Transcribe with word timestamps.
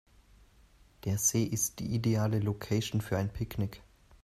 Der 1.05 1.19
See 1.19 1.43
ist 1.43 1.77
die 1.77 1.93
ideale 1.93 2.39
Location 2.39 3.01
für 3.01 3.17
ein 3.19 3.29
Picknick. 3.31 3.83